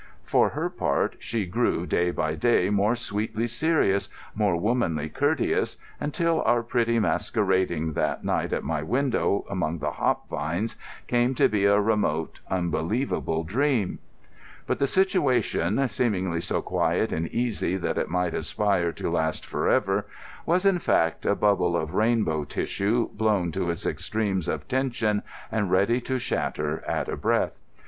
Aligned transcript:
For 0.25 0.49
her 0.49 0.67
part, 0.67 1.17
she 1.19 1.45
grew 1.45 1.85
day 1.85 2.09
by 2.09 2.33
day 2.33 2.71
more 2.71 2.95
sweetly 2.95 3.45
serious, 3.45 4.09
more 4.33 4.57
womanly 4.57 5.09
courteous, 5.09 5.77
until 5.99 6.41
our 6.41 6.63
pretty 6.63 6.97
masquerading 6.97 7.93
that 7.93 8.23
night 8.25 8.51
at 8.51 8.63
my 8.63 8.81
window 8.81 9.45
among 9.47 9.77
the 9.77 9.91
hop 9.91 10.27
vines 10.27 10.75
came 11.05 11.35
to 11.35 11.47
be 11.47 11.65
a 11.65 11.79
remote, 11.79 12.39
unbelievable 12.49 13.43
dream. 13.43 13.99
But 14.65 14.79
the 14.79 14.87
situation, 14.87 15.87
seemingly 15.87 16.41
so 16.41 16.63
quiet 16.63 17.11
and 17.11 17.27
easy 17.27 17.77
that 17.77 17.99
it 17.99 18.09
might 18.09 18.33
aspire 18.33 18.91
to 18.93 19.11
last 19.11 19.45
for 19.45 19.69
ever, 19.69 20.07
was, 20.47 20.65
in 20.65 20.79
fact, 20.79 21.27
a 21.27 21.35
bubble 21.35 21.77
of 21.77 21.93
rainbow 21.93 22.43
tissue 22.43 23.09
blown 23.13 23.51
to 23.51 23.69
its 23.69 23.85
extremes 23.85 24.47
of 24.47 24.67
tension 24.67 25.21
and 25.51 25.69
ready 25.69 26.01
to 26.01 26.17
shatter 26.17 26.83
at 26.87 27.07
a 27.07 27.15
breath. 27.15 27.61